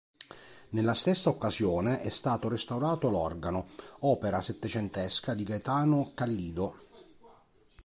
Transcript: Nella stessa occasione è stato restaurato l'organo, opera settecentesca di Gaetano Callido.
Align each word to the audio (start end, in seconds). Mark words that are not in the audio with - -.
Nella 0.69 0.95
stessa 0.95 1.29
occasione 1.29 2.01
è 2.01 2.09
stato 2.09 2.47
restaurato 2.49 3.07
l'organo, 3.11 3.67
opera 3.99 4.41
settecentesca 4.41 5.35
di 5.35 5.43
Gaetano 5.43 6.13
Callido. 6.15 6.73